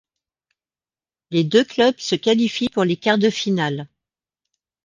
[1.29, 3.87] Les deux clubs se qualifient pour les quarts de finale.